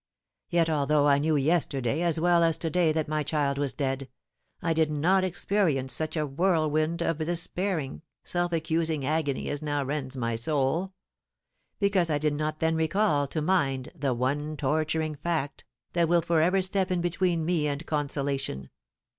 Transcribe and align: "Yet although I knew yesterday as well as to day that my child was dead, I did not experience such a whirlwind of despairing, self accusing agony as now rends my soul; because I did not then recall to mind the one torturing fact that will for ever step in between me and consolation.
"Yet 0.49 0.67
although 0.67 1.07
I 1.07 1.19
knew 1.19 1.35
yesterday 1.35 2.01
as 2.01 2.19
well 2.19 2.41
as 2.41 2.57
to 2.57 2.71
day 2.71 2.91
that 2.91 3.07
my 3.07 3.21
child 3.21 3.59
was 3.59 3.71
dead, 3.71 4.09
I 4.59 4.73
did 4.73 4.89
not 4.89 5.23
experience 5.23 5.93
such 5.93 6.17
a 6.17 6.25
whirlwind 6.25 7.03
of 7.03 7.19
despairing, 7.19 8.01
self 8.23 8.51
accusing 8.51 9.05
agony 9.05 9.47
as 9.47 9.61
now 9.61 9.83
rends 9.83 10.17
my 10.17 10.35
soul; 10.35 10.93
because 11.79 12.09
I 12.09 12.17
did 12.17 12.33
not 12.33 12.59
then 12.61 12.75
recall 12.75 13.27
to 13.27 13.43
mind 13.43 13.91
the 13.93 14.15
one 14.15 14.57
torturing 14.57 15.13
fact 15.17 15.65
that 15.93 16.09
will 16.09 16.23
for 16.23 16.41
ever 16.41 16.63
step 16.63 16.89
in 16.89 17.01
between 17.01 17.45
me 17.45 17.67
and 17.67 17.85
consolation. 17.85 18.71